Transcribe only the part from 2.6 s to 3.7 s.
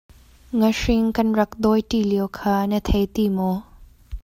na thei ti maw?